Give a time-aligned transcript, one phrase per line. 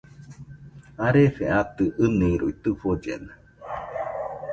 [1.05, 3.33] Arefe atɨ ɨniroi tɨfollena